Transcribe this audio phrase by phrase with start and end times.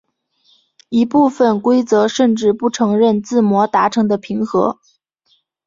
[0.89, 4.79] 有一部分规则甚至不承认自摸达成的平和。